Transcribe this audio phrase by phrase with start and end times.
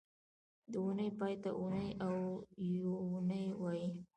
[0.71, 2.15] د اونۍ پای ته اونۍ او
[2.75, 3.89] یونۍ وایي